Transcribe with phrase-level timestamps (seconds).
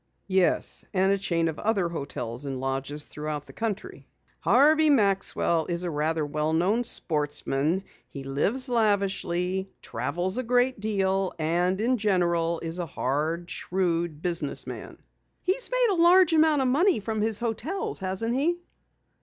[0.25, 4.07] "Yes, and a chain of other hotels and lodges throughout the country.
[4.39, 7.83] Harvey Maxwell is a rather well known sportsman.
[8.09, 14.65] He lives lavishly, travels a great deal, and in general is a hard, shrewd business
[14.65, 14.97] man."
[15.43, 18.57] "He's made a large amount of money from his hotels, hasn't he?"